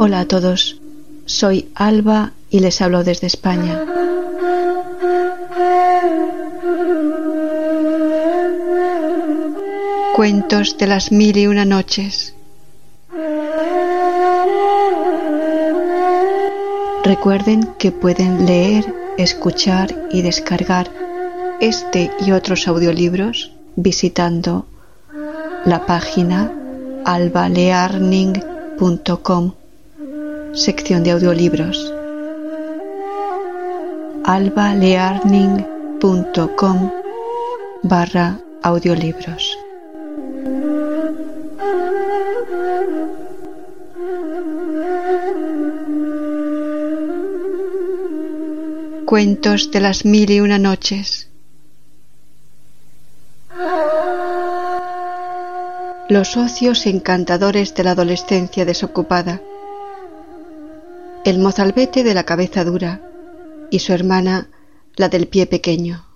Hola 0.00 0.20
a 0.20 0.26
todos, 0.26 0.80
soy 1.26 1.70
Alba 1.74 2.30
y 2.50 2.60
les 2.60 2.80
hablo 2.80 3.02
desde 3.02 3.26
España. 3.26 3.84
Cuentos 10.14 10.78
de 10.78 10.86
las 10.86 11.10
mil 11.10 11.36
y 11.36 11.48
una 11.48 11.64
noches. 11.64 12.32
Recuerden 17.02 17.64
que 17.76 17.90
pueden 17.90 18.46
leer, 18.46 18.94
escuchar 19.16 19.92
y 20.12 20.22
descargar 20.22 20.88
este 21.60 22.12
y 22.24 22.30
otros 22.30 22.68
audiolibros 22.68 23.50
visitando 23.74 24.64
la 25.64 25.86
página 25.86 26.52
albalearning.com, 27.04 29.54
sección 30.52 31.04
de 31.04 31.12
audiolibros. 31.12 31.94
albalearning.com 34.24 36.90
barra 37.82 38.40
audiolibros. 38.62 39.58
Cuentos 49.06 49.70
de 49.70 49.80
las 49.80 50.04
mil 50.04 50.30
y 50.30 50.40
una 50.40 50.58
noches. 50.58 51.28
Los 56.10 56.36
ocios 56.36 56.84
encantadores 56.86 57.74
de 57.74 57.84
la 57.84 57.92
adolescencia 57.92 58.64
desocupada. 58.64 59.42
El 61.28 61.40
mozalbete 61.40 62.04
de 62.04 62.14
la 62.14 62.24
cabeza 62.24 62.64
dura 62.64 63.02
y 63.70 63.80
su 63.80 63.92
hermana 63.92 64.48
la 64.96 65.10
del 65.10 65.28
pie 65.28 65.44
pequeño. 65.44 66.06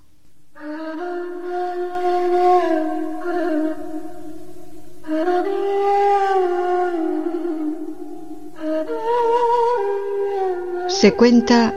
Se 10.88 11.12
cuenta 11.12 11.74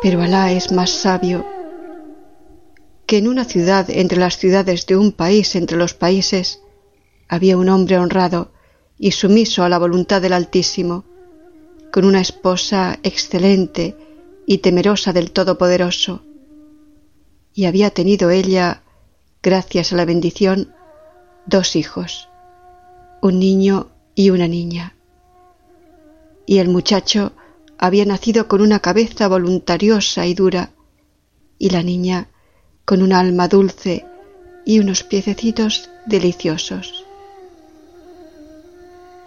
pero 0.00 0.22
Alá 0.22 0.50
es 0.52 0.72
más 0.72 0.88
sabio 0.88 1.44
que 3.04 3.18
en 3.18 3.28
una 3.28 3.44
ciudad 3.44 3.90
entre 3.90 4.18
las 4.18 4.38
ciudades 4.38 4.86
de 4.86 4.96
un 4.96 5.12
país 5.12 5.54
entre 5.54 5.76
los 5.76 5.92
países 5.92 6.62
había 7.28 7.58
un 7.58 7.68
hombre 7.68 7.98
honrado 7.98 8.52
y 8.98 9.10
sumiso 9.10 9.64
a 9.64 9.68
la 9.68 9.78
voluntad 9.78 10.22
del 10.22 10.32
Altísimo, 10.32 11.04
con 11.92 12.04
una 12.04 12.20
esposa 12.20 12.98
excelente 13.02 13.96
y 14.46 14.58
temerosa 14.58 15.12
del 15.12 15.30
Todopoderoso. 15.30 16.22
Y 17.54 17.66
había 17.66 17.90
tenido 17.90 18.30
ella, 18.30 18.82
gracias 19.42 19.92
a 19.92 19.96
la 19.96 20.04
bendición, 20.04 20.74
dos 21.46 21.76
hijos, 21.76 22.28
un 23.20 23.38
niño 23.38 23.88
y 24.14 24.30
una 24.30 24.48
niña. 24.48 24.94
Y 26.46 26.58
el 26.58 26.68
muchacho 26.68 27.32
había 27.78 28.04
nacido 28.04 28.48
con 28.48 28.60
una 28.60 28.80
cabeza 28.80 29.28
voluntariosa 29.28 30.26
y 30.26 30.34
dura, 30.34 30.70
y 31.58 31.70
la 31.70 31.82
niña 31.82 32.28
con 32.84 33.02
un 33.02 33.12
alma 33.12 33.48
dulce 33.48 34.06
y 34.64 34.78
unos 34.78 35.02
piececitos 35.02 35.90
deliciosos. 36.06 37.07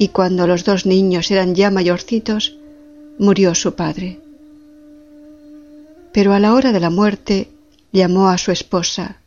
Y 0.02 0.08
cuando 0.08 0.48
los 0.48 0.66
dos 0.66 0.88
niños 0.88 1.30
eran 1.30 1.54
ya 1.54 1.70
mayorcitos, 1.70 2.58
murió 3.20 3.54
su 3.54 3.76
padre. 3.76 4.20
Pero 6.12 6.34
a 6.34 6.40
la 6.40 6.56
hora 6.56 6.72
de 6.72 6.80
la 6.80 6.90
muerte 6.90 7.52
llamó 7.92 8.30
a 8.30 8.40
su 8.40 8.52
esposa 8.52 9.18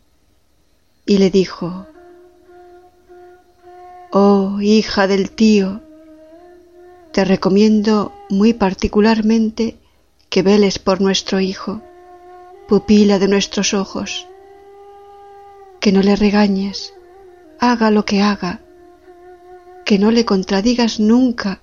y 1.07 1.19
le 1.19 1.31
dijo, 1.31 1.87
Oh 4.11 4.61
hija 4.61 5.07
del 5.07 5.31
tío, 5.31 5.81
te 7.13 7.25
recomiendo 7.25 8.13
muy 8.29 8.53
particularmente 8.53 9.77
que 10.29 10.43
veles 10.43 10.81
por 10.81 11.01
nuestro 11.01 11.39
Hijo, 11.39 11.83
pupila 12.67 13.21
de 13.21 13.29
nuestros 13.29 13.75
ojos, 13.75 14.27
que 15.79 15.93
no 15.93 16.03
le 16.03 16.17
regañes, 16.17 16.93
haga 17.61 17.93
lo 17.93 18.05
que 18.05 18.23
haga, 18.23 18.64
que 19.85 19.99
no 19.99 20.11
le 20.11 20.25
contradigas 20.25 21.01
nunca, 21.01 21.61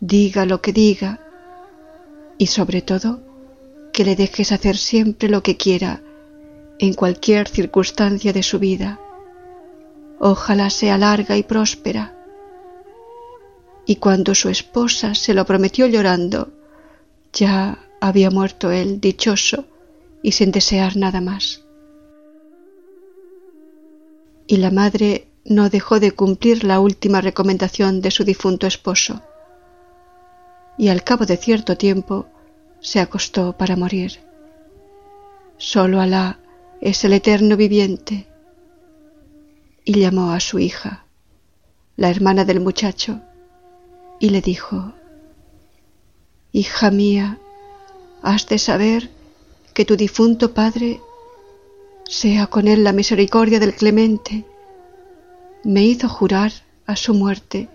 diga 0.00 0.46
lo 0.46 0.60
que 0.60 0.72
diga, 0.72 1.20
y 2.38 2.46
sobre 2.46 2.82
todo, 2.82 3.20
que 3.92 4.04
le 4.04 4.16
dejes 4.16 4.52
hacer 4.52 4.76
siempre 4.76 5.28
lo 5.28 5.42
que 5.42 5.56
quiera 5.56 6.02
en 6.78 6.94
cualquier 6.94 7.48
circunstancia 7.48 8.32
de 8.32 8.42
su 8.42 8.58
vida. 8.58 9.00
Ojalá 10.20 10.70
sea 10.70 10.98
larga 10.98 11.36
y 11.36 11.42
próspera 11.42 12.18
y 13.88 13.96
cuando 13.96 14.34
su 14.34 14.50
esposa 14.50 15.14
se 15.14 15.32
lo 15.32 15.46
prometió 15.46 15.86
llorando, 15.86 16.52
ya 17.32 17.78
había 18.02 18.30
muerto 18.30 18.70
él 18.70 19.00
dichoso 19.00 19.64
y 20.22 20.32
sin 20.32 20.52
desear 20.52 20.98
nada 20.98 21.22
más. 21.22 21.62
Y 24.46 24.58
la 24.58 24.70
madre 24.70 25.27
no 25.48 25.70
dejó 25.70 25.98
de 25.98 26.12
cumplir 26.12 26.62
la 26.62 26.78
última 26.78 27.22
recomendación 27.22 28.02
de 28.02 28.10
su 28.10 28.22
difunto 28.22 28.66
esposo, 28.66 29.22
y 30.76 30.88
al 30.88 31.02
cabo 31.02 31.24
de 31.24 31.38
cierto 31.38 31.76
tiempo 31.76 32.26
se 32.80 33.00
acostó 33.00 33.56
para 33.56 33.74
morir. 33.74 34.20
Solo 35.56 36.00
Alá 36.00 36.38
es 36.80 37.02
el 37.04 37.14
eterno 37.14 37.56
viviente. 37.56 38.28
Y 39.84 40.00
llamó 40.00 40.32
a 40.32 40.40
su 40.40 40.58
hija, 40.58 41.06
la 41.96 42.10
hermana 42.10 42.44
del 42.44 42.60
muchacho, 42.60 43.20
y 44.20 44.28
le 44.28 44.42
dijo, 44.42 44.92
Hija 46.52 46.90
mía, 46.90 47.38
has 48.22 48.46
de 48.46 48.58
saber 48.58 49.10
que 49.72 49.86
tu 49.86 49.96
difunto 49.96 50.52
padre, 50.52 51.00
sea 52.04 52.48
con 52.48 52.68
él 52.68 52.84
la 52.84 52.92
misericordia 52.92 53.58
del 53.58 53.74
clemente, 53.74 54.44
me 55.64 55.84
hizo 55.84 56.08
jurar 56.08 56.52
a 56.86 56.96
su 56.96 57.14
muerte 57.14 57.68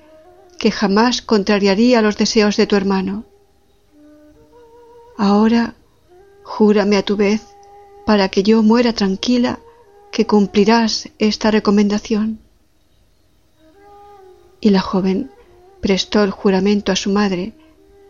que 0.57 0.71
jamás 0.71 1.21
contrariaría 1.21 2.01
los 2.01 2.17
deseos 2.17 2.55
de 2.57 2.67
tu 2.67 2.75
hermano. 2.75 3.25
Ahora 5.17 5.75
júrame 6.43 6.97
a 6.97 7.03
tu 7.03 7.15
vez, 7.15 7.41
para 8.05 8.29
que 8.29 8.43
yo 8.43 8.63
muera 8.63 8.93
tranquila, 8.93 9.59
que 10.11 10.27
cumplirás 10.27 11.09
esta 11.17 11.51
recomendación. 11.51 12.39
Y 14.59 14.69
la 14.69 14.81
joven 14.81 15.31
prestó 15.81 16.23
el 16.23 16.31
juramento 16.31 16.91
a 16.91 16.95
su 16.95 17.11
madre, 17.11 17.53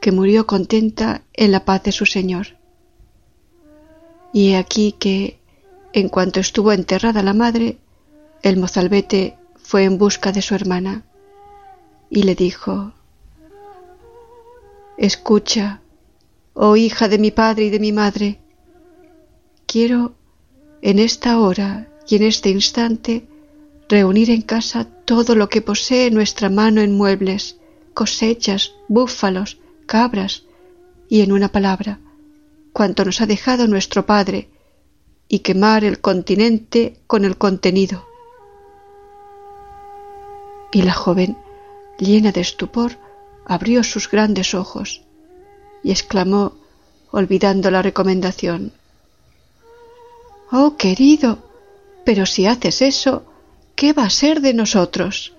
que 0.02 0.12
murió 0.12 0.46
contenta 0.46 1.22
en 1.34 1.52
la 1.52 1.66
paz 1.66 1.84
de 1.84 1.92
su 1.92 2.06
Señor. 2.06 2.48
Y 4.34 4.50
he 4.50 4.58
aquí 4.58 4.94
que, 5.00 5.40
en 5.94 6.10
cuanto 6.10 6.40
estuvo 6.40 6.72
enterrada 6.72 7.24
la 7.24 7.34
madre, 7.34 7.78
el 8.42 8.58
mozalbete 8.58 9.38
fue 9.74 9.86
en 9.86 9.98
busca 9.98 10.32
de 10.32 10.44
su 10.44 10.54
hermana 10.54 11.04
y 12.08 12.22
le 12.22 12.36
dijo, 12.36 12.94
Escucha, 15.00 15.82
oh 16.54 16.76
hija 16.76 17.08
de 17.08 17.18
mi 17.18 17.32
padre 17.32 17.64
y 17.64 17.70
de 17.72 17.80
mi 17.80 17.92
madre, 17.92 18.40
quiero 19.66 20.14
en 20.84 21.00
esta 21.00 21.40
hora 21.40 21.88
y 22.08 22.18
en 22.18 22.22
este 22.22 22.52
instante 22.52 23.26
reunir 23.90 24.30
en 24.30 24.44
casa 24.44 24.86
todo 25.06 25.34
lo 25.34 25.50
que 25.50 25.64
posee 25.64 26.12
nuestra 26.12 26.52
mano 26.52 26.80
en 26.82 26.96
muebles 26.96 27.58
cosechas, 27.96 28.74
búfalos, 28.88 29.58
cabras, 29.88 30.44
y 31.10 31.22
en 31.22 31.32
una 31.32 31.52
palabra, 31.52 32.00
cuanto 32.74 33.06
nos 33.06 33.22
ha 33.22 33.26
dejado 33.26 33.68
nuestro 33.68 34.06
Padre, 34.06 34.50
y 35.28 35.40
quemar 35.40 35.84
el 35.84 36.00
continente 36.00 37.00
con 37.08 37.26
el 37.26 37.40
contenido. 37.40 38.13
Y 40.74 40.82
la 40.82 40.94
joven, 40.94 41.38
llena 42.00 42.32
de 42.32 42.42
estupor, 42.42 42.98
abrió 43.46 43.84
sus 43.84 44.10
grandes 44.10 44.56
ojos 44.56 45.04
y 45.84 45.92
exclamó, 45.92 46.54
olvidando 47.12 47.70
la 47.70 47.84
recomendación, 47.84 48.74
Oh 50.52 50.76
querido, 50.78 51.38
pero 52.06 52.26
si 52.26 52.48
haces 52.48 52.82
eso, 52.82 53.24
¿qué 53.76 53.94
va 53.94 54.06
a 54.06 54.10
ser 54.10 54.42
de 54.42 54.54
nosotros? 54.54 55.34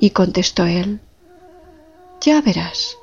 Y 0.00 0.10
contestó 0.10 0.64
él, 0.64 1.00
Ya 2.20 2.40
verás. 2.40 2.96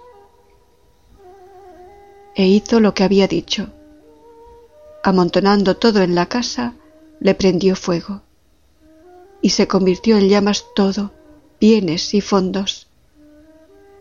E 2.36 2.48
hizo 2.48 2.80
lo 2.80 2.94
que 2.94 3.04
había 3.04 3.28
dicho. 3.28 3.70
Amontonando 5.04 5.78
todo 5.78 6.02
en 6.02 6.16
la 6.16 6.28
casa, 6.28 6.74
le 7.20 7.36
prendió 7.36 7.76
fuego. 7.76 8.22
Y 9.42 9.52
se 9.52 9.68
convirtió 9.68 10.18
en 10.18 10.30
llamas 10.30 10.66
todo, 10.76 11.14
bienes 11.60 12.14
y 12.14 12.22
fondos. 12.22 12.88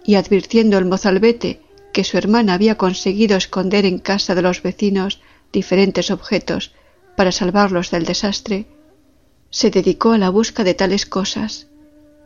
y 0.04 0.14
advirtiendo 0.14 0.78
el 0.78 0.86
mozalbete 0.86 1.60
que 1.92 2.02
su 2.02 2.16
hermana 2.16 2.54
había 2.54 2.76
conseguido 2.76 3.36
esconder 3.36 3.84
en 3.84 3.98
casa 3.98 4.34
de 4.34 4.40
los 4.40 4.62
vecinos 4.62 5.20
diferentes 5.52 6.10
objetos 6.10 6.72
para 7.14 7.30
salvarlos 7.30 7.90
del 7.90 8.06
desastre, 8.06 8.66
se 9.50 9.70
dedicó 9.70 10.12
a 10.12 10.18
la 10.18 10.30
busca 10.30 10.64
de 10.64 10.72
tales 10.72 11.04
cosas 11.04 11.66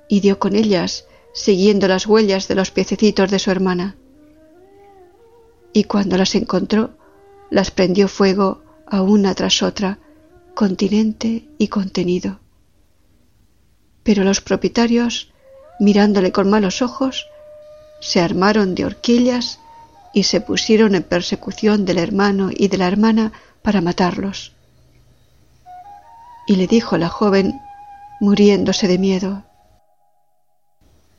y 0.08 0.20
dio 0.20 0.38
con 0.38 0.54
ellas 0.54 1.06
siguiendo 1.32 1.88
las 1.88 2.06
huellas 2.06 2.46
de 2.46 2.54
los 2.54 2.70
piececitos 2.70 3.30
de 3.30 3.38
su 3.38 3.50
hermana. 3.50 3.96
Y 5.72 5.84
cuando 5.84 6.16
las 6.16 6.34
encontró, 6.34 6.90
las 7.50 7.70
prendió 7.70 8.06
fuego 8.06 8.62
a 8.86 9.02
una 9.02 9.34
tras 9.34 9.62
otra, 9.62 9.98
continente 10.54 11.48
y 11.58 11.68
contenido. 11.68 12.41
Pero 14.02 14.24
los 14.24 14.40
propietarios, 14.40 15.32
mirándole 15.78 16.32
con 16.32 16.50
malos 16.50 16.82
ojos, 16.82 17.26
se 18.00 18.20
armaron 18.20 18.74
de 18.74 18.84
horquillas 18.84 19.60
y 20.12 20.24
se 20.24 20.40
pusieron 20.40 20.94
en 20.94 21.02
persecución 21.02 21.84
del 21.84 21.98
hermano 21.98 22.50
y 22.52 22.68
de 22.68 22.78
la 22.78 22.88
hermana 22.88 23.32
para 23.62 23.80
matarlos. 23.80 24.52
Y 26.46 26.56
le 26.56 26.66
dijo 26.66 26.98
la 26.98 27.08
joven, 27.08 27.60
muriéndose 28.20 28.88
de 28.88 28.98
miedo, 28.98 29.44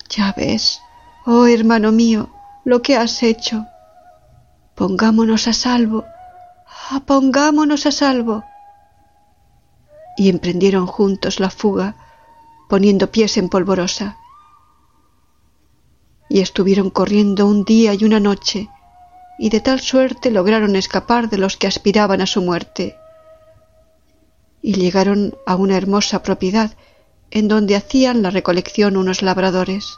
Ya 0.09 0.33
ves, 0.35 0.81
oh 1.25 1.47
hermano 1.47 1.91
mío, 1.91 2.29
lo 2.65 2.81
que 2.81 2.97
has 2.97 3.23
hecho. 3.23 3.65
Pongámonos 4.75 5.47
a 5.47 5.53
salvo, 5.53 6.05
ah, 6.89 7.01
pongámonos 7.05 7.85
a 7.85 7.91
salvo. 7.91 8.43
Y 10.17 10.29
emprendieron 10.29 10.85
juntos 10.85 11.39
la 11.39 11.49
fuga, 11.49 11.95
poniendo 12.69 13.11
pies 13.11 13.37
en 13.37 13.49
polvorosa. 13.49 14.17
Y 16.29 16.39
estuvieron 16.39 16.89
corriendo 16.89 17.45
un 17.45 17.63
día 17.63 17.93
y 17.93 18.03
una 18.03 18.19
noche, 18.19 18.69
y 19.37 19.49
de 19.49 19.59
tal 19.61 19.79
suerte 19.79 20.31
lograron 20.31 20.75
escapar 20.75 21.29
de 21.29 21.37
los 21.37 21.57
que 21.57 21.67
aspiraban 21.67 22.21
a 22.21 22.25
su 22.25 22.41
muerte. 22.41 22.95
Y 24.61 24.73
llegaron 24.73 25.35
a 25.45 25.55
una 25.55 25.77
hermosa 25.77 26.23
propiedad 26.23 26.75
en 27.31 27.47
donde 27.47 27.75
hacían 27.75 28.21
la 28.21 28.29
recolección 28.29 28.95
unos 28.95 29.21
labradores. 29.21 29.97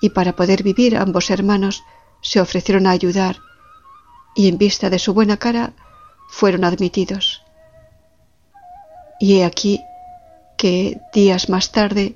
Y 0.00 0.10
para 0.10 0.36
poder 0.36 0.62
vivir 0.62 0.96
ambos 0.96 1.30
hermanos 1.30 1.82
se 2.20 2.40
ofrecieron 2.40 2.86
a 2.86 2.90
ayudar, 2.90 3.38
y 4.34 4.48
en 4.48 4.58
vista 4.58 4.90
de 4.90 4.98
su 4.98 5.14
buena 5.14 5.38
cara 5.38 5.72
fueron 6.28 6.64
admitidos. 6.64 7.42
Y 9.18 9.38
he 9.38 9.44
aquí 9.44 9.80
que 10.56 11.00
días 11.12 11.48
más 11.48 11.72
tarde, 11.72 12.14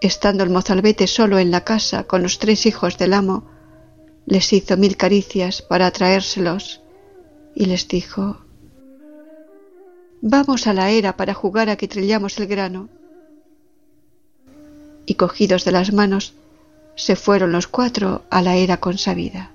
estando 0.00 0.44
el 0.44 0.50
mozalbete 0.50 1.06
solo 1.06 1.38
en 1.38 1.50
la 1.50 1.64
casa 1.64 2.04
con 2.04 2.22
los 2.22 2.38
tres 2.38 2.66
hijos 2.66 2.98
del 2.98 3.12
amo, 3.12 3.44
les 4.26 4.52
hizo 4.52 4.76
mil 4.76 4.96
caricias 4.96 5.62
para 5.62 5.86
atraérselos 5.86 6.80
y 7.54 7.66
les 7.66 7.88
dijo, 7.88 8.38
Vamos 10.22 10.66
a 10.66 10.74
la 10.74 10.90
era 10.90 11.16
para 11.16 11.32
jugar 11.32 11.70
a 11.70 11.76
que 11.76 11.88
trillamos 11.88 12.38
el 12.38 12.46
grano. 12.46 12.90
Y 15.06 15.14
cogidos 15.14 15.64
de 15.64 15.72
las 15.72 15.92
manos, 15.92 16.34
se 16.94 17.16
fueron 17.16 17.52
los 17.52 17.66
cuatro 17.66 18.22
a 18.28 18.42
la 18.42 18.56
era 18.56 18.78
consabida. 18.78 19.50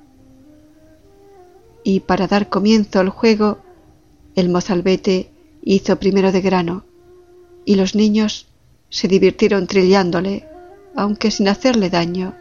Y 1.84 2.00
para 2.00 2.26
dar 2.28 2.50
comienzo 2.50 3.00
al 3.00 3.10
juego, 3.10 3.60
el 4.36 4.50
mozalbete 4.50 5.30
hizo 5.62 5.98
primero 5.98 6.32
de 6.32 6.42
grano, 6.42 6.84
y 7.66 7.76
los 7.76 7.96
niños 7.96 8.48
se 8.90 9.08
divirtieron 9.08 9.68
trillándole, 9.68 10.48
aunque 10.96 11.32
sin 11.32 11.48
hacerle 11.48 11.90
daño 11.90 12.36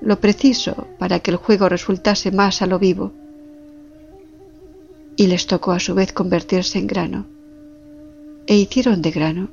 lo 0.00 0.20
preciso 0.20 0.86
para 0.98 1.20
que 1.20 1.30
el 1.30 1.36
juego 1.36 1.68
resultase 1.68 2.30
más 2.30 2.62
a 2.62 2.66
lo 2.66 2.78
vivo. 2.78 3.12
Y 5.16 5.26
les 5.26 5.46
tocó 5.46 5.72
a 5.72 5.80
su 5.80 5.94
vez 5.94 6.12
convertirse 6.12 6.78
en 6.78 6.86
grano. 6.86 7.26
E 8.46 8.56
hicieron 8.56 9.02
de 9.02 9.10
grano. 9.10 9.48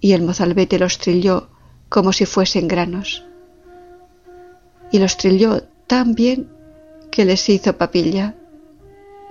Y 0.00 0.12
el 0.12 0.22
mozalbete 0.22 0.78
los 0.78 0.98
trilló 0.98 1.48
como 1.88 2.12
si 2.12 2.26
fuesen 2.26 2.68
granos. 2.68 3.24
Y 4.92 4.98
los 4.98 5.16
trilló 5.16 5.62
tan 5.86 6.14
bien 6.14 6.50
que 7.10 7.24
les 7.24 7.48
hizo 7.48 7.76
papilla 7.76 8.34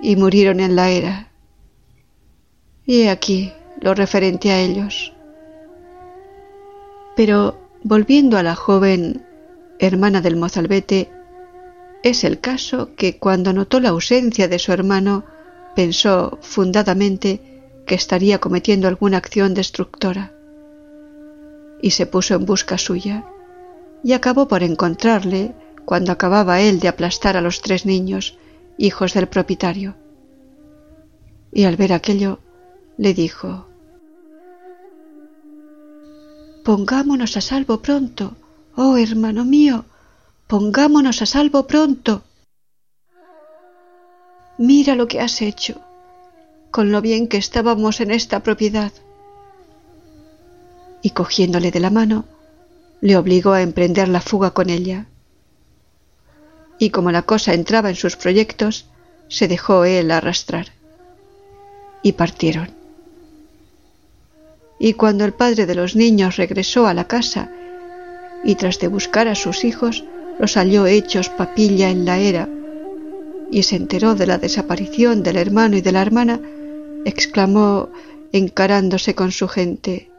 y 0.00 0.16
murieron 0.16 0.58
en 0.58 0.74
la 0.74 0.90
era. 0.90 1.28
Y 2.84 3.06
aquí 3.06 3.52
lo 3.80 3.94
referente 3.94 4.50
a 4.50 4.60
ellos. 4.60 5.12
Pero 7.16 7.58
volviendo 7.82 8.36
a 8.38 8.42
la 8.42 8.54
joven 8.54 9.24
hermana 9.78 10.20
del 10.20 10.36
mozalbete, 10.36 11.10
es 12.02 12.24
el 12.24 12.40
caso 12.40 12.94
que 12.94 13.18
cuando 13.18 13.52
notó 13.52 13.80
la 13.80 13.90
ausencia 13.90 14.48
de 14.48 14.58
su 14.58 14.72
hermano 14.72 15.24
pensó 15.74 16.38
fundadamente 16.42 17.62
que 17.86 17.94
estaría 17.94 18.38
cometiendo 18.38 18.88
alguna 18.88 19.18
acción 19.18 19.54
destructora 19.54 20.32
y 21.80 21.90
se 21.90 22.06
puso 22.06 22.34
en 22.34 22.46
busca 22.46 22.78
suya 22.78 23.24
y 24.02 24.12
acabó 24.12 24.48
por 24.48 24.62
encontrarle 24.62 25.54
cuando 25.84 26.12
acababa 26.12 26.60
él 26.60 26.80
de 26.80 26.88
aplastar 26.88 27.36
a 27.36 27.40
los 27.40 27.60
tres 27.60 27.86
niños, 27.86 28.38
hijos 28.78 29.14
del 29.14 29.28
propietario. 29.28 29.94
Y 31.52 31.64
al 31.64 31.76
ver 31.76 31.92
aquello, 31.92 32.40
le 32.98 33.14
dijo, 33.14 33.66
Pongámonos 36.64 37.36
a 37.36 37.40
salvo 37.40 37.80
pronto, 37.80 38.36
Oh, 38.78 38.98
hermano 38.98 39.44
mío, 39.46 39.86
pongámonos 40.46 41.22
a 41.22 41.26
salvo 41.26 41.66
pronto. 41.66 42.24
Mira 44.58 44.94
lo 44.94 45.08
que 45.08 45.20
has 45.20 45.40
hecho, 45.40 45.80
con 46.70 46.92
lo 46.92 47.00
bien 47.00 47.26
que 47.26 47.38
estábamos 47.38 48.00
en 48.00 48.10
esta 48.10 48.40
propiedad. 48.40 48.92
Y 51.00 51.10
cogiéndole 51.10 51.70
de 51.70 51.80
la 51.80 51.88
mano, 51.88 52.26
le 53.00 53.16
obligó 53.16 53.52
a 53.52 53.62
emprender 53.62 54.08
la 54.08 54.20
fuga 54.20 54.50
con 54.50 54.68
ella. 54.68 55.06
Y 56.78 56.90
como 56.90 57.10
la 57.12 57.22
cosa 57.22 57.54
entraba 57.54 57.88
en 57.88 57.96
sus 57.96 58.16
proyectos, 58.16 58.86
se 59.28 59.48
dejó 59.48 59.86
él 59.86 60.10
arrastrar. 60.10 60.66
Y 62.02 62.12
partieron. 62.12 62.75
Y 64.78 64.94
cuando 64.94 65.24
el 65.24 65.32
padre 65.32 65.66
de 65.66 65.74
los 65.74 65.96
niños 65.96 66.36
regresó 66.36 66.86
a 66.86 66.94
la 66.94 67.06
casa 67.06 67.50
y 68.44 68.54
tras 68.54 68.78
de 68.78 68.88
buscar 68.88 69.28
a 69.28 69.34
sus 69.34 69.64
hijos 69.64 70.04
los 70.38 70.54
halló 70.54 70.86
hechos 70.86 71.28
papilla 71.30 71.90
en 71.90 72.04
la 72.04 72.18
era, 72.18 72.48
y 73.50 73.62
se 73.62 73.76
enteró 73.76 74.14
de 74.14 74.26
la 74.26 74.38
desaparición 74.38 75.22
del 75.22 75.36
hermano 75.36 75.76
y 75.76 75.80
de 75.80 75.92
la 75.92 76.02
hermana, 76.02 76.40
exclamó 77.04 77.88
encarándose 78.32 79.14
con 79.14 79.32
su 79.32 79.48
gente 79.48 80.10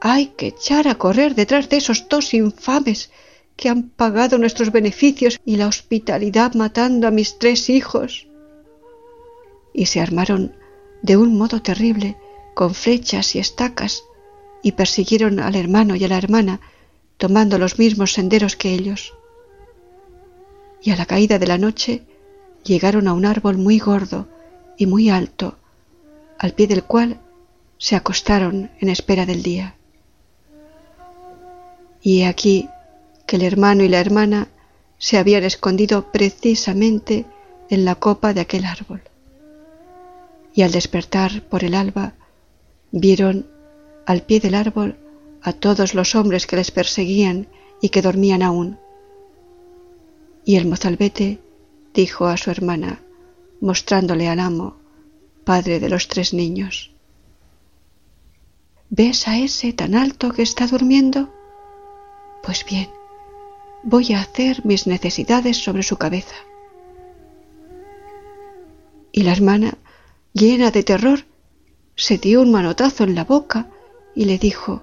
Hay 0.00 0.26
que 0.36 0.48
echar 0.48 0.88
a 0.88 0.96
correr 0.96 1.34
detrás 1.34 1.68
de 1.68 1.78
esos 1.78 2.08
dos 2.08 2.34
infames 2.34 3.10
que 3.56 3.70
han 3.70 3.88
pagado 3.88 4.36
nuestros 4.36 4.70
beneficios 4.70 5.40
y 5.44 5.56
la 5.56 5.66
hospitalidad 5.66 6.54
matando 6.54 7.08
a 7.08 7.10
mis 7.10 7.38
tres 7.38 7.70
hijos. 7.70 8.28
Y 9.72 9.86
se 9.86 10.00
armaron 10.00 10.54
de 11.02 11.16
un 11.16 11.38
modo 11.38 11.62
terrible, 11.62 12.16
con 12.56 12.74
flechas 12.74 13.34
y 13.34 13.38
estacas, 13.38 14.04
y 14.62 14.72
persiguieron 14.72 15.40
al 15.40 15.56
hermano 15.56 15.94
y 15.94 16.04
a 16.04 16.08
la 16.08 16.16
hermana, 16.16 16.62
tomando 17.18 17.58
los 17.58 17.78
mismos 17.78 18.14
senderos 18.14 18.56
que 18.56 18.72
ellos. 18.72 19.12
Y 20.82 20.90
a 20.90 20.96
la 20.96 21.04
caída 21.04 21.38
de 21.38 21.46
la 21.46 21.58
noche 21.58 22.06
llegaron 22.64 23.08
a 23.08 23.12
un 23.12 23.26
árbol 23.26 23.58
muy 23.58 23.78
gordo 23.78 24.26
y 24.78 24.86
muy 24.86 25.10
alto, 25.10 25.58
al 26.38 26.54
pie 26.54 26.66
del 26.66 26.82
cual 26.82 27.20
se 27.76 27.94
acostaron 27.94 28.70
en 28.80 28.88
espera 28.88 29.26
del 29.26 29.42
día. 29.42 29.74
Y 32.00 32.22
he 32.22 32.26
aquí 32.26 32.70
que 33.26 33.36
el 33.36 33.42
hermano 33.42 33.84
y 33.84 33.88
la 33.88 34.00
hermana 34.00 34.48
se 34.96 35.18
habían 35.18 35.44
escondido 35.44 36.10
precisamente 36.10 37.26
en 37.68 37.84
la 37.84 37.96
copa 37.96 38.32
de 38.32 38.40
aquel 38.40 38.64
árbol. 38.64 39.02
Y 40.54 40.62
al 40.62 40.72
despertar 40.72 41.42
por 41.42 41.62
el 41.62 41.74
alba, 41.74 42.14
vieron 42.98 43.46
al 44.06 44.22
pie 44.22 44.40
del 44.40 44.54
árbol 44.54 44.96
a 45.42 45.52
todos 45.52 45.94
los 45.94 46.14
hombres 46.14 46.46
que 46.46 46.56
les 46.56 46.70
perseguían 46.70 47.46
y 47.80 47.90
que 47.90 48.02
dormían 48.02 48.42
aún. 48.42 48.78
Y 50.44 50.56
el 50.56 50.66
mozalbete 50.66 51.38
dijo 51.92 52.26
a 52.26 52.36
su 52.36 52.50
hermana, 52.50 53.02
mostrándole 53.60 54.28
al 54.28 54.40
amo, 54.40 54.76
padre 55.44 55.78
de 55.78 55.90
los 55.90 56.08
tres 56.08 56.32
niños, 56.32 56.90
¿Ves 58.88 59.26
a 59.26 59.36
ese 59.38 59.72
tan 59.72 59.96
alto 59.96 60.32
que 60.32 60.42
está 60.42 60.68
durmiendo? 60.68 61.34
Pues 62.44 62.64
bien, 62.64 62.88
voy 63.82 64.12
a 64.12 64.20
hacer 64.20 64.64
mis 64.64 64.86
necesidades 64.86 65.56
sobre 65.56 65.82
su 65.82 65.96
cabeza. 65.96 66.36
Y 69.10 69.24
la 69.24 69.32
hermana, 69.32 69.76
llena 70.32 70.70
de 70.70 70.84
terror, 70.84 71.25
se 71.96 72.18
dio 72.18 72.42
un 72.42 72.52
manotazo 72.52 73.04
en 73.04 73.14
la 73.14 73.24
boca 73.24 73.70
y 74.14 74.26
le 74.26 74.38
dijo, 74.38 74.82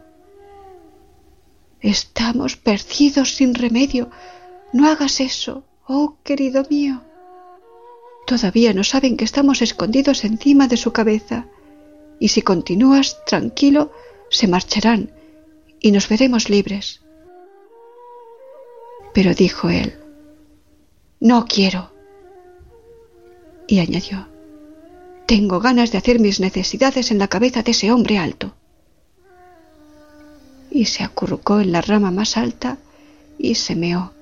Estamos 1.83 2.55
perdidos 2.55 3.35
sin 3.35 3.53
remedio. 3.53 4.09
No 4.71 4.87
hagas 4.87 5.19
eso, 5.19 5.65
oh 5.85 6.17
querido 6.23 6.65
mío. 6.69 7.01
Todavía 8.25 8.73
no 8.73 8.85
saben 8.85 9.17
que 9.17 9.25
estamos 9.25 9.61
escondidos 9.61 10.23
encima 10.23 10.67
de 10.67 10.77
su 10.77 10.93
cabeza, 10.93 11.47
y 12.19 12.29
si 12.29 12.41
continúas 12.41 13.17
tranquilo, 13.25 13.91
se 14.29 14.47
marcharán 14.47 15.11
y 15.81 15.91
nos 15.91 16.07
veremos 16.07 16.49
libres. 16.49 17.01
Pero 19.13 19.33
dijo 19.33 19.69
él, 19.69 19.99
no 21.19 21.45
quiero. 21.45 21.91
Y 23.67 23.79
añadió, 23.79 24.27
tengo 25.25 25.59
ganas 25.59 25.91
de 25.91 25.97
hacer 25.97 26.19
mis 26.19 26.39
necesidades 26.39 27.11
en 27.11 27.19
la 27.19 27.27
cabeza 27.27 27.63
de 27.63 27.71
ese 27.71 27.91
hombre 27.91 28.17
alto. 28.17 28.53
Y 30.69 30.85
se 30.85 31.03
acurrucó 31.03 31.59
en 31.59 31.71
la 31.71 31.81
rama 31.81 32.11
más 32.11 32.35
alta 32.37 32.77
y 33.37 33.55
se 33.55 33.75
meó 33.75 34.13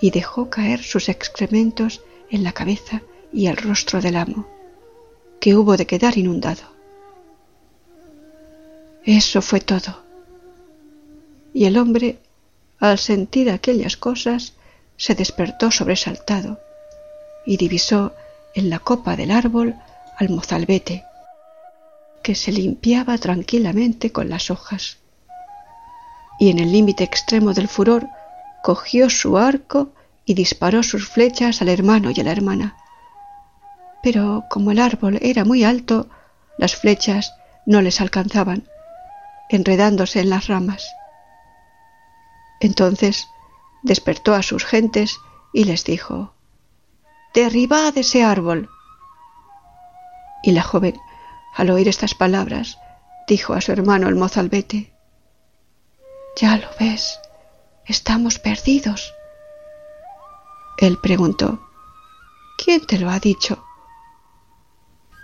y 0.00 0.10
dejó 0.10 0.48
caer 0.48 0.82
sus 0.82 1.08
excrementos 1.08 2.02
en 2.30 2.44
la 2.44 2.52
cabeza 2.52 3.02
y 3.32 3.46
el 3.46 3.56
rostro 3.56 4.00
del 4.00 4.16
amo, 4.16 4.46
que 5.40 5.56
hubo 5.56 5.76
de 5.76 5.86
quedar 5.86 6.16
inundado. 6.16 6.62
Eso 9.04 9.42
fue 9.42 9.60
todo. 9.60 10.02
Y 11.52 11.64
el 11.64 11.78
hombre, 11.78 12.18
al 12.78 12.98
sentir 12.98 13.50
aquellas 13.50 13.96
cosas, 13.96 14.52
se 14.96 15.14
despertó 15.14 15.70
sobresaltado 15.70 16.60
y 17.46 17.56
divisó 17.56 18.12
en 18.54 18.70
la 18.70 18.78
copa 18.78 19.16
del 19.16 19.30
árbol 19.30 19.74
al 20.18 20.30
mozalbete, 20.30 21.04
que 22.22 22.34
se 22.34 22.52
limpiaba 22.52 23.16
tranquilamente 23.18 24.12
con 24.12 24.28
las 24.28 24.50
hojas. 24.50 24.98
Y 26.38 26.50
en 26.50 26.58
el 26.58 26.72
límite 26.72 27.04
extremo 27.04 27.54
del 27.54 27.68
furor 27.68 28.08
cogió 28.62 29.08
su 29.10 29.38
arco 29.38 29.92
y 30.24 30.34
disparó 30.34 30.82
sus 30.82 31.08
flechas 31.08 31.62
al 31.62 31.68
hermano 31.68 32.10
y 32.10 32.20
a 32.20 32.24
la 32.24 32.32
hermana. 32.32 32.76
Pero 34.02 34.44
como 34.50 34.70
el 34.72 34.78
árbol 34.78 35.18
era 35.22 35.44
muy 35.44 35.64
alto, 35.64 36.08
las 36.58 36.76
flechas 36.76 37.32
no 37.64 37.80
les 37.80 38.00
alcanzaban, 38.00 38.68
enredándose 39.48 40.20
en 40.20 40.30
las 40.30 40.48
ramas. 40.48 40.86
Entonces 42.60 43.28
despertó 43.82 44.34
a 44.34 44.42
sus 44.42 44.64
gentes 44.64 45.18
y 45.52 45.64
les 45.64 45.84
dijo, 45.84 46.34
Derribad 47.34 47.96
ese 47.96 48.24
árbol. 48.24 48.68
Y 50.42 50.52
la 50.52 50.62
joven, 50.62 50.98
al 51.54 51.70
oír 51.70 51.88
estas 51.88 52.14
palabras, 52.14 52.78
dijo 53.26 53.54
a 53.54 53.60
su 53.60 53.72
hermano 53.72 54.08
el 54.08 54.14
mozalbete, 54.16 54.92
Ya 56.40 56.56
lo 56.56 56.68
ves, 56.78 57.18
estamos 57.86 58.38
perdidos. 58.38 59.12
Él 60.78 60.98
preguntó, 61.02 61.60
¿quién 62.56 62.86
te 62.86 62.98
lo 62.98 63.10
ha 63.10 63.18
dicho? 63.18 63.64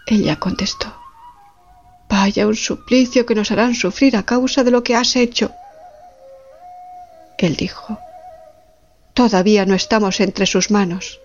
Ella 0.07 0.37
contestó, 0.37 0.93
Vaya 2.09 2.47
un 2.47 2.57
suplicio 2.57 3.25
que 3.27 3.35
nos 3.35 3.51
harán 3.51 3.75
sufrir 3.75 4.17
a 4.17 4.25
causa 4.25 4.63
de 4.65 4.71
lo 4.71 4.83
que 4.83 4.95
has 4.95 5.17
hecho. 5.17 5.51
Él 7.39 7.57
dijo, 7.57 7.99
Todavía 9.15 9.65
no 9.65 9.75
estamos 9.75 10.21
entre 10.21 10.47
sus 10.47 10.71
manos. 10.71 11.21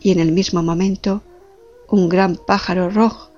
Y 0.00 0.10
en 0.10 0.20
el 0.20 0.32
mismo 0.32 0.62
momento, 0.62 1.22
un 1.92 2.08
gran 2.08 2.36
pájaro 2.36 2.88
rojo 2.88 3.30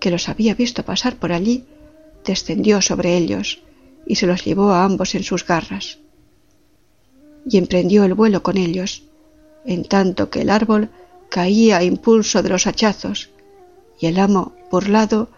que 0.00 0.10
los 0.10 0.28
había 0.28 0.54
visto 0.54 0.84
pasar 0.84 1.14
por 1.14 1.30
allí, 1.30 1.64
descendió 2.24 2.82
sobre 2.82 3.16
ellos 3.16 3.62
y 4.04 4.16
se 4.16 4.26
los 4.26 4.44
llevó 4.44 4.72
a 4.72 4.82
ambos 4.82 5.14
en 5.14 5.22
sus 5.22 5.46
garras. 5.46 5.98
Y 7.48 7.56
emprendió 7.56 8.02
el 8.02 8.14
vuelo 8.14 8.42
con 8.42 8.56
ellos, 8.56 9.04
en 9.64 9.84
tanto 9.84 10.28
que 10.28 10.40
el 10.40 10.50
árbol 10.50 10.90
caía 11.28 11.78
a 11.78 11.84
impulso 11.84 12.42
de 12.42 12.48
los 12.48 12.66
hachazos, 12.66 13.30
y 14.00 14.06
el 14.06 14.18
amo, 14.18 14.56
burlado, 14.72 15.28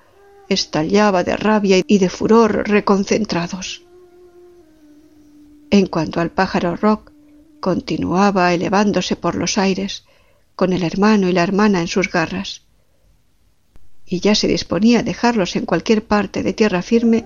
estallaba 0.48 1.24
de 1.24 1.36
rabia 1.36 1.82
y 1.86 1.98
de 1.98 2.08
furor 2.08 2.66
reconcentrados. 2.70 3.82
En 5.68 5.86
cuanto 5.86 6.20
al 6.20 6.30
pájaro 6.30 6.76
Rock, 6.76 7.12
continuaba 7.60 8.54
elevándose 8.54 9.14
por 9.14 9.34
los 9.34 9.58
aires, 9.58 10.04
con 10.56 10.72
el 10.72 10.84
hermano 10.84 11.28
y 11.28 11.32
la 11.32 11.42
hermana 11.42 11.80
en 11.80 11.88
sus 11.88 12.10
garras, 12.10 12.61
y 14.12 14.20
ya 14.20 14.34
se 14.34 14.46
disponía 14.46 15.00
a 15.00 15.02
dejarlos 15.02 15.56
en 15.56 15.64
cualquier 15.64 16.04
parte 16.04 16.42
de 16.42 16.52
tierra 16.52 16.82
firme, 16.82 17.24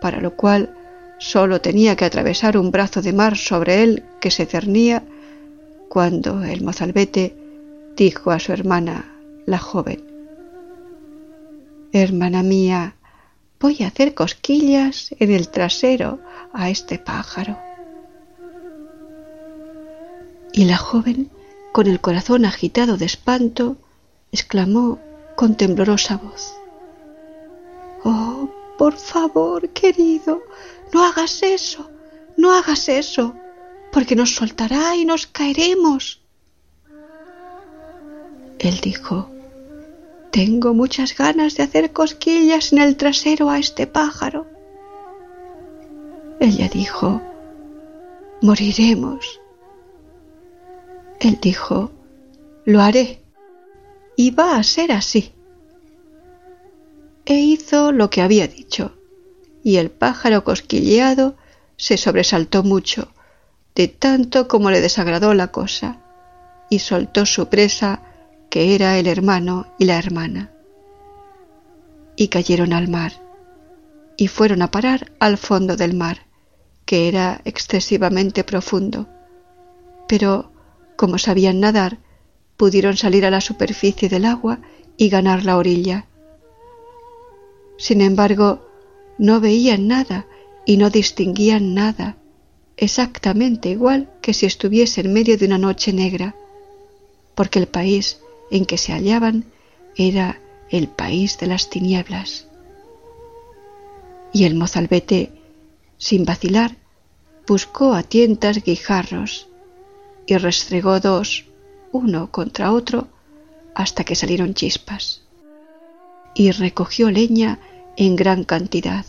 para 0.00 0.20
lo 0.20 0.36
cual 0.36 0.72
sólo 1.18 1.60
tenía 1.60 1.96
que 1.96 2.04
atravesar 2.04 2.56
un 2.56 2.70
brazo 2.70 3.02
de 3.02 3.12
mar 3.12 3.36
sobre 3.36 3.82
él 3.82 4.04
que 4.20 4.30
se 4.30 4.46
cernía, 4.46 5.02
cuando 5.88 6.44
el 6.44 6.62
mozalbete 6.62 7.34
dijo 7.96 8.30
a 8.30 8.38
su 8.38 8.52
hermana, 8.52 9.12
la 9.46 9.58
joven, 9.58 10.00
Hermana 11.92 12.44
mía, 12.44 12.94
voy 13.58 13.82
a 13.82 13.88
hacer 13.88 14.14
cosquillas 14.14 15.14
en 15.18 15.32
el 15.32 15.48
trasero 15.48 16.20
a 16.52 16.70
este 16.70 16.98
pájaro. 16.98 17.58
Y 20.52 20.66
la 20.66 20.76
joven, 20.76 21.30
con 21.72 21.88
el 21.88 22.00
corazón 22.00 22.44
agitado 22.44 22.96
de 22.96 23.06
espanto, 23.06 23.76
exclamó 24.30 25.00
con 25.36 25.56
temblorosa 25.56 26.16
voz, 26.16 26.54
Oh, 28.04 28.48
por 28.78 28.94
favor, 28.96 29.68
querido, 29.70 30.42
no 30.92 31.04
hagas 31.04 31.42
eso, 31.42 31.88
no 32.36 32.52
hagas 32.52 32.88
eso, 32.88 33.34
porque 33.92 34.16
nos 34.16 34.34
soltará 34.34 34.96
y 34.96 35.04
nos 35.04 35.26
caeremos. 35.26 36.20
Él 38.58 38.80
dijo, 38.80 39.28
Tengo 40.32 40.74
muchas 40.74 41.16
ganas 41.16 41.56
de 41.56 41.62
hacer 41.62 41.92
cosquillas 41.92 42.72
en 42.72 42.78
el 42.78 42.96
trasero 42.96 43.50
a 43.50 43.58
este 43.58 43.86
pájaro. 43.86 44.46
Ella 46.40 46.68
dijo, 46.68 47.22
Moriremos. 48.40 49.40
Él 51.20 51.38
dijo, 51.40 51.92
Lo 52.64 52.80
haré, 52.80 53.21
y 54.16 54.30
va 54.30 54.56
a 54.56 54.62
ser 54.62 54.92
así. 54.92 55.32
E 57.24 57.34
hizo 57.34 57.92
lo 57.92 58.10
que 58.10 58.22
había 58.22 58.48
dicho, 58.48 58.92
y 59.62 59.76
el 59.76 59.90
pájaro 59.90 60.44
cosquilleado 60.44 61.36
se 61.76 61.96
sobresaltó 61.96 62.62
mucho, 62.62 63.12
de 63.74 63.88
tanto 63.88 64.48
como 64.48 64.70
le 64.70 64.80
desagradó 64.80 65.34
la 65.34 65.48
cosa, 65.48 65.98
y 66.68 66.80
soltó 66.80 67.26
su 67.26 67.48
presa 67.48 68.02
que 68.50 68.74
era 68.74 68.98
el 68.98 69.06
hermano 69.06 69.66
y 69.78 69.86
la 69.86 69.98
hermana. 69.98 70.50
Y 72.16 72.28
cayeron 72.28 72.72
al 72.72 72.88
mar, 72.88 73.12
y 74.16 74.28
fueron 74.28 74.62
a 74.62 74.70
parar 74.70 75.12
al 75.20 75.38
fondo 75.38 75.76
del 75.76 75.94
mar, 75.94 76.26
que 76.84 77.08
era 77.08 77.40
excesivamente 77.44 78.44
profundo. 78.44 79.08
Pero, 80.06 80.52
como 80.96 81.18
sabían 81.18 81.60
nadar, 81.60 81.98
pudieron 82.62 82.96
salir 82.96 83.26
a 83.26 83.30
la 83.32 83.40
superficie 83.40 84.08
del 84.08 84.24
agua 84.24 84.60
y 84.96 85.08
ganar 85.08 85.44
la 85.44 85.56
orilla. 85.56 86.06
Sin 87.76 88.00
embargo, 88.00 88.64
no 89.18 89.40
veían 89.40 89.88
nada 89.88 90.26
y 90.64 90.76
no 90.76 90.88
distinguían 90.88 91.74
nada, 91.74 92.18
exactamente 92.76 93.70
igual 93.70 94.12
que 94.20 94.32
si 94.32 94.46
estuviese 94.46 95.00
en 95.00 95.12
medio 95.12 95.36
de 95.36 95.46
una 95.46 95.58
noche 95.58 95.92
negra, 95.92 96.36
porque 97.34 97.58
el 97.58 97.66
país 97.66 98.20
en 98.52 98.64
que 98.64 98.78
se 98.78 98.92
hallaban 98.92 99.44
era 99.96 100.40
el 100.70 100.86
país 100.86 101.38
de 101.38 101.48
las 101.48 101.68
tinieblas. 101.68 102.46
Y 104.32 104.44
el 104.44 104.54
mozalbete, 104.54 105.32
sin 105.98 106.24
vacilar, 106.24 106.76
buscó 107.44 107.92
a 107.94 108.04
tientas 108.04 108.62
guijarros 108.62 109.48
y 110.28 110.36
restregó 110.36 111.00
dos, 111.00 111.46
uno 111.92 112.30
contra 112.30 112.72
otro, 112.72 113.08
hasta 113.74 114.04
que 114.04 114.16
salieron 114.16 114.54
chispas. 114.54 115.22
Y 116.34 116.50
recogió 116.50 117.10
leña 117.10 117.60
en 117.96 118.16
gran 118.16 118.44
cantidad, 118.44 119.06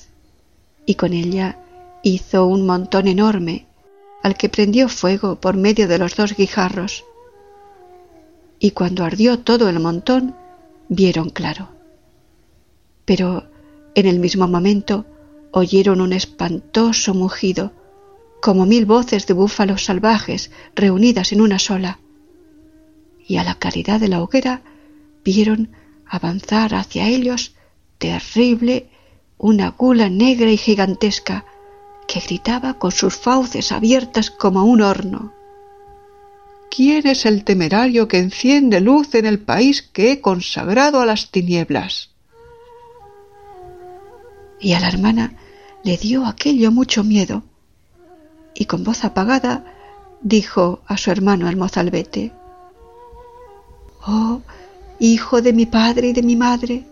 y 0.86 0.96
con 0.96 1.14
ella 1.14 1.58
hizo 2.04 2.46
un 2.46 2.66
montón 2.66 3.08
enorme, 3.08 3.66
al 4.22 4.38
que 4.38 4.50
prendió 4.50 4.90
fuego 4.90 5.40
por 5.40 5.58
medio 5.58 5.88
de 5.88 5.98
los 5.98 6.16
dos 6.16 6.36
guijarros, 6.36 7.06
y 8.60 8.72
cuando 8.72 9.04
ardió 9.04 9.40
todo 9.40 9.68
el 9.68 9.80
montón, 9.80 10.36
vieron 10.88 11.30
claro. 11.30 11.70
Pero 13.06 13.46
en 13.96 14.06
el 14.06 14.20
mismo 14.20 14.48
momento 14.48 15.06
oyeron 15.52 16.02
un 16.02 16.14
espantoso 16.14 17.14
mugido, 17.14 17.72
como 18.42 18.66
mil 18.66 18.86
voces 18.86 19.28
de 19.28 19.34
búfalos 19.34 19.86
salvajes 19.86 20.52
reunidas 20.76 21.32
en 21.32 21.42
una 21.42 21.60
sola, 21.60 22.00
y 23.28 23.38
a 23.38 23.44
la 23.44 23.56
claridad 23.56 24.00
de 24.00 24.08
la 24.08 24.22
hoguera 24.22 24.62
vieron 25.24 25.72
avanzar 26.06 26.76
hacia 26.76 27.08
ellos 27.08 27.56
terrible 27.98 28.90
una 29.38 29.70
gula 29.70 30.10
negra 30.10 30.52
y 30.52 30.58
gigantesca 30.58 31.46
que 32.08 32.20
gritaba 32.20 32.76
con 32.76 32.92
sus 32.92 33.16
fauces 33.16 33.72
abiertas 33.72 34.30
como 34.30 34.66
un 34.66 34.82
horno. 34.82 35.34
¿Quién 36.70 37.08
es 37.08 37.26
el 37.26 37.44
temerario 37.44 38.08
que 38.08 38.18
enciende 38.18 38.82
luz 38.82 39.16
en 39.16 39.26
el 39.26 39.40
país 39.40 39.82
que 39.82 40.12
he 40.12 40.22
consagrado 40.22 41.00
a 41.00 41.06
las 41.06 41.30
tinieblas? 41.30 42.10
Y 44.60 44.74
a 44.74 44.80
la 44.80 44.88
hermana 44.88 45.38
le 45.84 45.98
dio 45.98 46.26
aquello 46.26 46.72
mucho 46.72 47.04
miedo, 47.04 47.44
y 48.56 48.66
con 48.66 48.84
voz 48.84 49.04
apagada 49.04 49.66
dijo 50.22 50.82
a 50.88 50.98
su 50.98 51.12
hermano 51.12 51.50
el 51.50 51.58
mozalbete 51.58 52.32
Oh, 54.06 54.42
hijo 55.00 55.42
de 55.42 55.54
mi 55.54 55.66
padre 55.66 56.10
y 56.10 56.14
de 56.14 56.24
mi 56.24 56.36
madre, 56.36 56.84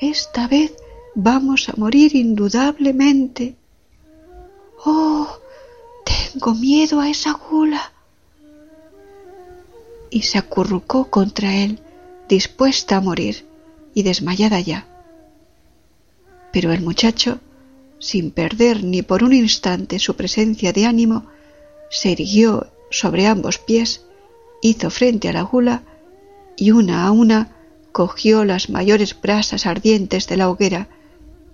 esta 0.00 0.48
vez 0.48 0.72
vamos 1.14 1.68
a 1.68 1.74
morir 1.76 2.16
indudablemente. 2.16 3.56
Oh, 4.84 5.28
tengo 6.04 6.54
miedo 6.54 7.00
a 7.00 7.10
esa 7.10 7.32
gula. 7.32 7.92
Y 10.10 10.22
se 10.22 10.38
acurrucó 10.38 11.10
contra 11.10 11.54
él, 11.54 11.78
dispuesta 12.28 12.96
a 12.96 13.00
morir 13.00 13.46
y 13.94 14.02
desmayada 14.02 14.60
ya. 14.60 14.86
Pero 16.52 16.72
el 16.72 16.80
muchacho, 16.82 17.38
sin 17.98 18.30
perder 18.30 18.82
ni 18.82 19.02
por 19.02 19.22
un 19.22 19.32
instante 19.32 19.98
su 19.98 20.16
presencia 20.16 20.72
de 20.72 20.86
ánimo, 20.86 21.26
se 21.90 22.10
irguió 22.10 22.66
sobre 22.90 23.26
ambos 23.26 23.58
pies, 23.58 24.02
hizo 24.62 24.88
frente 24.90 25.28
a 25.28 25.34
la 25.34 25.42
gula 25.42 25.82
y 26.56 26.70
una 26.70 27.06
a 27.06 27.10
una 27.10 27.50
cogió 27.92 28.44
las 28.44 28.70
mayores 28.70 29.20
brasas 29.20 29.66
ardientes 29.66 30.26
de 30.28 30.38
la 30.38 30.48
hoguera 30.48 30.88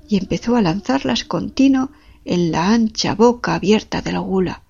y 0.09 0.19
empezó 0.19 0.55
a 0.55 0.63
lanzarlas 0.63 1.25
continuo 1.25 1.91
en 2.25 2.53
la 2.53 2.69
ancha 2.69 3.15
boca 3.15 3.55
abierta 3.55 4.03
de 4.03 4.13
la 4.13 4.21
gula. 4.21 4.63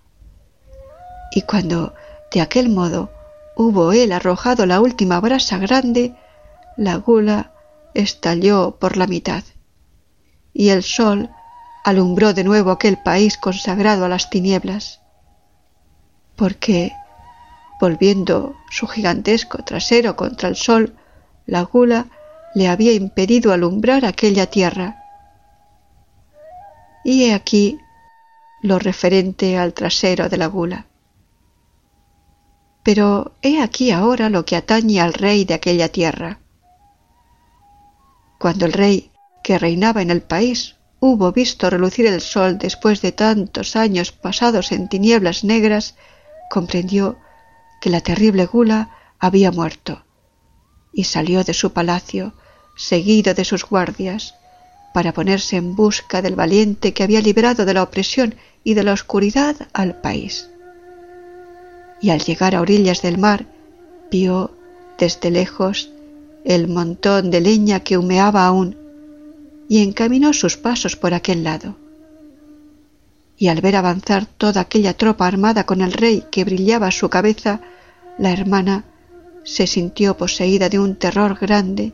Y 1.33 1.43
cuando 1.43 1.93
de 2.33 2.41
aquel 2.41 2.69
modo 2.69 3.11
hubo 3.57 3.93
él 3.93 4.13
arrojado 4.13 4.65
la 4.65 4.81
última 4.81 5.21
brasa 5.21 5.59
grande, 5.59 6.15
la 6.77 6.97
gula 6.97 7.53
estalló 7.95 8.77
por 8.79 8.97
la 8.97 9.07
mitad, 9.07 9.43
y 10.53 10.69
el 10.69 10.83
sol 10.83 11.31
alumbró 11.85 12.35
de 12.35 12.45
nuevo 12.45 12.71
aquel 12.71 12.99
país 12.99 13.37
consagrado 13.37 14.05
a 14.05 14.09
las 14.09 14.31
tinieblas, 14.31 15.01
porque, 16.37 16.93
volviendo 17.81 18.57
su 18.71 18.87
gigantesco 18.87 19.63
trasero 19.65 20.17
contra 20.17 20.49
el 20.49 20.57
sol, 20.57 20.97
la 21.47 21.63
gula 21.63 22.07
le 22.55 22.69
había 22.69 22.93
impedido 22.93 23.53
alumbrar 23.53 24.05
aquella 24.05 24.47
tierra. 24.47 25.03
Y 27.05 27.25
he 27.25 27.35
aquí 27.35 27.79
lo 28.61 28.79
referente 28.79 29.57
al 29.57 29.73
trasero 29.73 30.29
de 30.29 30.37
la 30.37 30.47
gula. 30.47 30.87
Pero 32.83 33.33
he 33.43 33.63
aquí 33.63 33.91
ahora 33.91 34.29
lo 34.31 34.45
que 34.45 34.57
atañe 34.57 35.01
al 35.01 35.13
rey 35.13 35.45
de 35.45 35.55
aquella 35.55 35.91
tierra. 35.91 36.41
Cuando 38.39 38.67
el 38.67 38.73
rey 38.73 39.11
que 39.43 39.59
reinaba 39.59 40.03
en 40.03 40.11
el 40.11 40.23
país 40.23 40.77
hubo 41.01 41.33
visto 41.33 41.71
relucir 41.71 42.07
el 42.07 42.21
sol 42.21 42.59
después 42.59 43.03
de 43.03 43.13
tantos 43.13 43.77
años 43.77 44.11
pasados 44.11 44.73
en 44.73 44.89
tinieblas 44.89 45.45
negras, 45.45 45.95
comprendió 46.51 47.19
que 47.81 47.91
la 47.91 48.01
terrible 48.01 48.47
gula 48.47 48.91
había 49.19 49.51
muerto 49.51 50.05
y 50.93 51.05
salió 51.05 51.45
de 51.45 51.55
su 51.55 51.73
palacio, 51.73 52.33
seguido 52.77 53.35
de 53.35 53.45
sus 53.45 53.65
guardias, 53.65 54.35
para 54.95 55.13
ponerse 55.13 55.57
en 55.57 55.77
busca 55.77 56.23
del 56.23 56.35
valiente 56.35 56.93
que 56.93 57.03
había 57.03 57.21
librado 57.21 57.65
de 57.65 57.75
la 57.75 57.83
opresión 57.83 58.35
y 58.65 58.75
de 58.75 58.83
la 58.83 58.93
oscuridad 58.93 59.57
al 59.73 60.01
país. 60.01 60.51
Y 62.01 62.11
al 62.11 62.21
llegar 62.21 62.55
a 62.55 62.61
orillas 62.61 63.03
del 63.03 63.19
mar, 63.19 63.47
vio 64.11 64.57
desde 64.99 65.31
lejos 65.31 65.91
el 66.45 66.69
montón 66.69 67.31
de 67.31 67.41
leña 67.41 67.81
que 67.81 67.99
humeaba 67.99 68.47
aún, 68.47 68.77
y 69.69 69.83
encaminó 69.83 70.33
sus 70.33 70.57
pasos 70.57 70.97
por 70.97 71.13
aquel 71.13 71.45
lado. 71.45 71.77
Y 73.39 73.49
al 73.49 73.61
ver 73.61 73.77
avanzar 73.77 74.27
toda 74.27 74.63
aquella 74.63 74.95
tropa 74.95 75.27
armada 75.27 75.65
con 75.65 75.81
el 75.81 75.93
rey 75.93 76.25
que 76.31 76.45
brillaba 76.45 76.89
a 76.89 76.93
su 76.93 77.09
cabeza, 77.09 77.61
la 78.19 78.33
hermana 78.33 78.85
se 79.45 79.67
sintió 79.67 80.17
poseída 80.17 80.69
de 80.69 80.79
un 80.79 80.97
terror 80.97 81.39
grande 81.39 81.93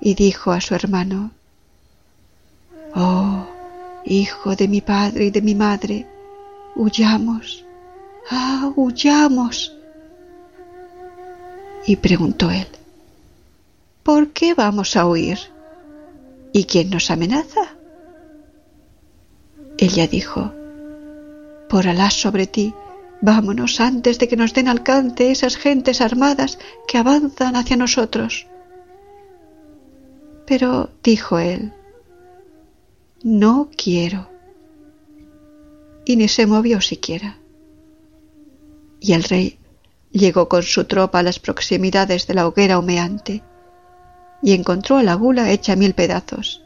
y 0.00 0.14
dijo 0.14 0.50
a 0.50 0.60
su 0.60 0.74
hermano, 0.74 1.30
Oh, 2.94 3.46
hijo 4.04 4.56
de 4.56 4.66
mi 4.66 4.80
padre 4.80 5.26
y 5.26 5.30
de 5.30 5.42
mi 5.42 5.54
madre, 5.54 6.06
huyamos, 6.74 7.64
ah, 8.30 8.72
huyamos. 8.74 9.76
Y 11.86 11.96
preguntó 11.96 12.50
él, 12.50 12.66
¿por 14.02 14.30
qué 14.30 14.54
vamos 14.54 14.96
a 14.96 15.06
huir? 15.06 15.38
¿Y 16.52 16.64
quién 16.64 16.90
nos 16.90 17.10
amenaza? 17.10 17.76
Ella 19.80 20.06
dijo, 20.06 20.52
por 21.68 21.88
Alá 21.88 22.10
sobre 22.10 22.46
ti, 22.46 22.72
Vámonos 23.22 23.80
antes 23.80 24.18
de 24.18 24.28
que 24.28 24.36
nos 24.36 24.54
den 24.54 24.68
alcance 24.68 25.30
esas 25.30 25.56
gentes 25.56 26.00
armadas 26.00 26.58
que 26.88 26.96
avanzan 26.96 27.54
hacia 27.54 27.76
nosotros. 27.76 28.46
Pero, 30.46 30.90
dijo 31.02 31.38
él, 31.38 31.74
no 33.22 33.68
quiero. 33.76 34.28
Y 36.06 36.16
ni 36.16 36.28
se 36.28 36.46
movió 36.46 36.80
siquiera. 36.80 37.38
Y 39.00 39.12
el 39.12 39.22
rey 39.24 39.58
llegó 40.12 40.48
con 40.48 40.62
su 40.62 40.84
tropa 40.84 41.18
a 41.18 41.22
las 41.22 41.38
proximidades 41.38 42.26
de 42.26 42.34
la 42.34 42.46
hoguera 42.46 42.78
humeante 42.78 43.42
y 44.42 44.54
encontró 44.54 44.96
a 44.96 45.02
la 45.02 45.14
gula 45.14 45.50
hecha 45.50 45.76
mil 45.76 45.92
pedazos. 45.92 46.64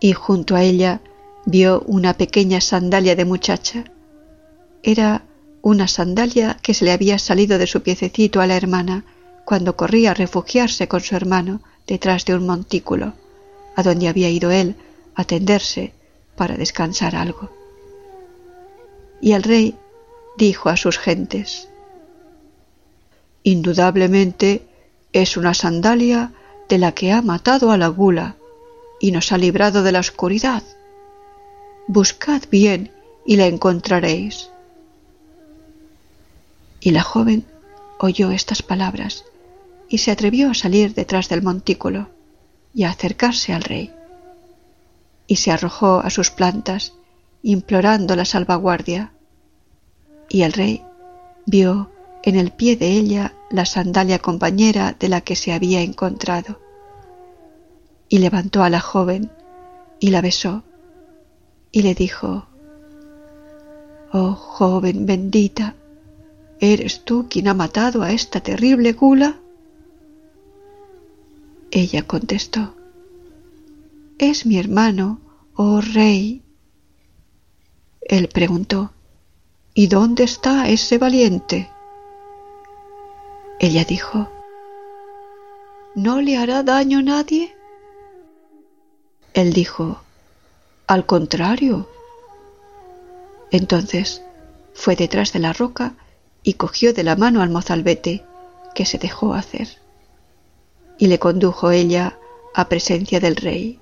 Y 0.00 0.12
junto 0.12 0.54
a 0.54 0.62
ella 0.62 1.00
vio 1.46 1.82
una 1.86 2.14
pequeña 2.14 2.60
sandalia 2.60 3.16
de 3.16 3.24
muchacha. 3.24 3.84
Era 4.82 5.22
una 5.62 5.88
sandalia 5.88 6.58
que 6.60 6.74
se 6.74 6.84
le 6.84 6.92
había 6.92 7.18
salido 7.18 7.58
de 7.58 7.66
su 7.66 7.82
piececito 7.82 8.40
a 8.40 8.46
la 8.46 8.56
hermana 8.56 9.04
cuando 9.44 9.76
corría 9.76 10.10
a 10.10 10.14
refugiarse 10.14 10.88
con 10.88 11.00
su 11.00 11.14
hermano 11.14 11.62
detrás 11.86 12.24
de 12.24 12.34
un 12.34 12.46
montículo, 12.46 13.14
a 13.76 13.82
donde 13.82 14.08
había 14.08 14.28
ido 14.28 14.50
él 14.50 14.74
a 15.14 15.24
tenderse 15.24 15.92
para 16.36 16.56
descansar 16.56 17.14
algo. 17.14 17.50
Y 19.20 19.32
el 19.32 19.44
rey 19.44 19.76
dijo 20.36 20.68
a 20.68 20.76
sus 20.76 20.98
gentes, 20.98 21.68
Indudablemente 23.44 24.66
es 25.12 25.36
una 25.36 25.54
sandalia 25.54 26.32
de 26.68 26.78
la 26.78 26.90
que 26.90 27.12
ha 27.12 27.22
matado 27.22 27.70
a 27.70 27.78
la 27.78 27.86
gula 27.86 28.34
y 28.98 29.12
nos 29.12 29.30
ha 29.30 29.38
librado 29.38 29.84
de 29.84 29.92
la 29.92 30.00
oscuridad. 30.00 30.64
Buscad 31.88 32.42
bien 32.50 32.90
y 33.24 33.36
la 33.36 33.46
encontraréis. 33.46 34.50
Y 36.80 36.90
la 36.90 37.02
joven 37.02 37.44
oyó 38.00 38.32
estas 38.32 38.62
palabras 38.62 39.24
y 39.88 39.98
se 39.98 40.10
atrevió 40.10 40.50
a 40.50 40.54
salir 40.54 40.94
detrás 40.94 41.28
del 41.28 41.42
montículo 41.42 42.08
y 42.74 42.84
a 42.84 42.90
acercarse 42.90 43.52
al 43.52 43.62
rey. 43.62 43.92
Y 45.28 45.36
se 45.36 45.52
arrojó 45.52 46.00
a 46.00 46.10
sus 46.10 46.30
plantas, 46.32 46.92
implorando 47.42 48.16
la 48.16 48.24
salvaguardia. 48.24 49.12
Y 50.28 50.42
el 50.42 50.52
rey 50.52 50.82
vio 51.46 51.92
en 52.24 52.34
el 52.34 52.50
pie 52.50 52.76
de 52.76 52.90
ella 52.90 53.32
la 53.48 53.64
sandalia 53.64 54.18
compañera 54.18 54.96
de 54.98 55.08
la 55.08 55.20
que 55.20 55.36
se 55.36 55.52
había 55.52 55.82
encontrado. 55.82 56.60
Y 58.08 58.18
levantó 58.18 58.64
a 58.64 58.70
la 58.70 58.80
joven 58.80 59.30
y 60.00 60.10
la 60.10 60.20
besó 60.20 60.64
y 61.76 61.82
le 61.82 61.94
dijo, 61.94 62.46
Oh 64.10 64.32
joven 64.32 65.04
bendita, 65.04 65.74
¿Eres 66.58 67.04
tú 67.04 67.26
quien 67.28 67.48
ha 67.48 67.52
matado 67.54 68.02
a 68.02 68.12
esta 68.12 68.40
terrible 68.40 68.94
gula? 68.94 69.36
Ella 71.70 72.06
contestó, 72.06 72.74
Es 74.18 74.46
mi 74.46 74.58
hermano, 74.58 75.20
oh 75.54 75.82
rey. 75.82 76.40
Él 78.00 78.28
preguntó, 78.28 78.92
¿Y 79.74 79.88
dónde 79.88 80.24
está 80.24 80.70
ese 80.70 80.96
valiente? 80.96 81.68
Ella 83.60 83.84
dijo, 83.84 84.30
¿No 85.94 86.22
le 86.22 86.38
hará 86.38 86.62
daño 86.62 87.02
nadie? 87.02 87.54
Él 89.34 89.52
dijo, 89.52 90.05
Al 90.86 91.04
contrario. 91.04 91.88
Entonces 93.50 94.22
fue 94.72 94.94
detrás 94.94 95.32
de 95.32 95.40
la 95.40 95.52
roca 95.52 95.94
y 96.44 96.54
cogió 96.54 96.94
de 96.94 97.02
la 97.02 97.16
mano 97.16 97.42
al 97.42 97.50
mozalbete, 97.50 98.24
que 98.72 98.84
se 98.84 98.98
dejó 98.98 99.34
hacer. 99.34 99.66
Y 100.96 101.08
le 101.08 101.18
condujo 101.18 101.72
ella 101.72 102.18
a 102.54 102.68
presencia 102.68 103.18
del 103.18 103.34
rey, 103.34 103.80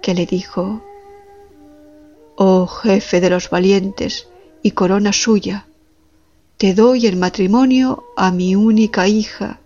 que 0.00 0.14
le 0.14 0.26
dijo, 0.26 0.80
Oh 2.36 2.68
jefe 2.68 3.20
de 3.20 3.30
los 3.30 3.50
valientes 3.50 4.28
y 4.62 4.70
corona 4.70 5.12
suya, 5.12 5.66
te 6.56 6.72
doy 6.72 7.08
en 7.08 7.18
matrimonio 7.18 8.04
a 8.16 8.30
mi 8.30 8.54
única 8.54 9.08
hija 9.08 9.58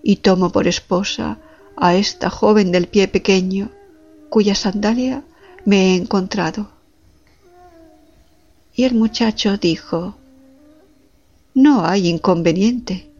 y 0.00 0.16
tomo 0.16 0.50
por 0.50 0.68
esposa 0.68 1.38
a 1.76 1.96
esta 1.96 2.30
joven 2.30 2.70
del 2.70 2.86
pie 2.86 3.08
pequeño, 3.08 3.70
cuya 4.30 4.54
sandalia 4.54 5.24
me 5.64 5.92
he 5.92 5.96
encontrado. 5.96 6.68
Y 8.74 8.84
el 8.84 8.94
muchacho 8.94 9.56
dijo, 9.56 10.16
No 11.54 11.86
hay 11.86 12.08
inconveniente. 12.08 13.10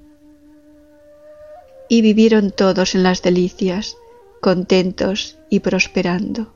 Y 1.89 2.03
vivieron 2.03 2.51
todos 2.51 2.95
en 2.95 3.03
las 3.03 3.23
delicias, 3.23 3.97
contentos 4.41 5.39
y 5.51 5.61
prosperando. 5.61 6.54